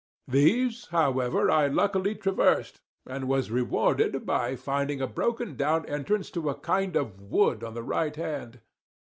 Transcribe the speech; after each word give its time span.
These, 0.27 0.87
however, 0.87 1.51
I 1.51 1.67
luckily 1.67 2.15
traversed, 2.15 2.81
and 3.05 3.27
was 3.27 3.51
rewarded 3.51 4.25
by 4.25 4.55
finding 4.55 4.99
a 4.99 5.05
broken 5.05 5.55
down 5.55 5.85
entrance 5.85 6.31
to 6.31 6.49
a 6.49 6.55
kind 6.55 6.95
of 6.95 7.21
wood 7.21 7.63
on 7.63 7.75
the 7.75 7.83
right 7.83 8.15
hand. 8.15 8.61